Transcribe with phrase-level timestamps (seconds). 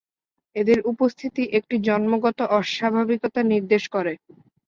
[0.55, 4.13] এদের উপস্থিতি একটি জন্মগত অস্বাভাবিকতা নির্দেশ করে।